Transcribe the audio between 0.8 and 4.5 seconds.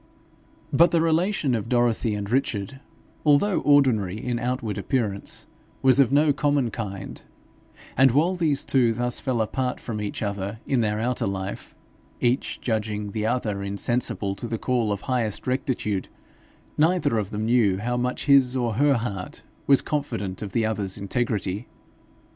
the relation of Dorothy and Richard, although ordinary in